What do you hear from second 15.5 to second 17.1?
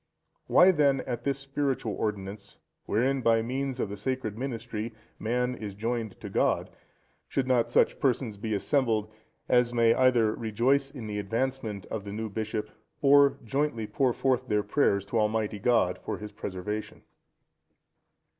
God for his preservation?